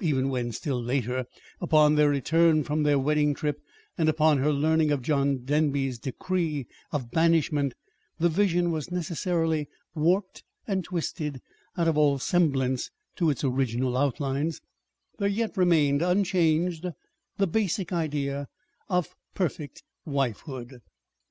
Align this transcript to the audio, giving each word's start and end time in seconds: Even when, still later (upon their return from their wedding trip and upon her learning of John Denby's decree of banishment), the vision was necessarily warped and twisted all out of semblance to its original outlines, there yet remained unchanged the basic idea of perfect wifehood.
Even 0.00 0.30
when, 0.30 0.52
still 0.52 0.82
later 0.82 1.26
(upon 1.60 1.96
their 1.96 2.08
return 2.08 2.64
from 2.64 2.82
their 2.82 2.98
wedding 2.98 3.34
trip 3.34 3.60
and 3.98 4.08
upon 4.08 4.38
her 4.38 4.50
learning 4.50 4.90
of 4.90 5.02
John 5.02 5.44
Denby's 5.44 5.98
decree 5.98 6.66
of 6.92 7.10
banishment), 7.10 7.74
the 8.18 8.30
vision 8.30 8.72
was 8.72 8.90
necessarily 8.90 9.68
warped 9.94 10.42
and 10.66 10.82
twisted 10.82 11.42
all 11.76 11.88
out 11.88 11.94
of 11.94 12.22
semblance 12.22 12.90
to 13.16 13.28
its 13.28 13.44
original 13.44 13.98
outlines, 13.98 14.62
there 15.18 15.28
yet 15.28 15.58
remained 15.58 16.00
unchanged 16.00 16.86
the 17.36 17.46
basic 17.46 17.92
idea 17.92 18.48
of 18.88 19.14
perfect 19.34 19.82
wifehood. 20.06 20.80